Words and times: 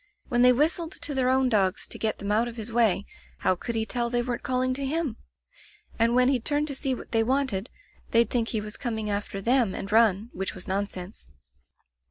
When 0.29 0.41
they 0.41 0.51
whistled 0.51 0.93
to 0.93 1.13
their 1.13 1.29
own 1.29 1.47
dogs 1.47 1.87
to 1.87 1.99
get 1.99 2.17
them 2.17 2.31
out 2.31 2.47
of 2.47 2.55
his 2.55 2.71
way, 2.71 3.05
how 3.41 3.53
could 3.53 3.75
he 3.75 3.85
tell 3.85 4.09
they 4.09 4.23
weren't 4.23 4.41
calling 4.41 4.73
to 4.73 4.83
him? 4.83 5.17
And 5.99 6.15
when 6.15 6.27
he'd 6.27 6.43
turn 6.43 6.65
to 6.65 6.73
see 6.75 6.95
what 6.95 7.11
they 7.11 7.21
wanted, 7.21 7.69
they'd 8.09 8.27
think 8.31 8.47
he 8.47 8.61
was 8.61 8.77
coming 8.77 9.11
after 9.11 9.41
them 9.43 9.75
and 9.75 9.91
run, 9.91 10.31
which 10.33 10.55
was 10.55 10.67
nonsense. 10.67 11.29